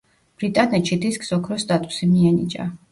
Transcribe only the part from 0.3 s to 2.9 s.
ბრიტანეთში დისკს ოქროს სტატუსი მიენიჭა.